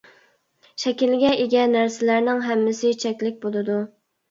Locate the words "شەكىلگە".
0.83-1.33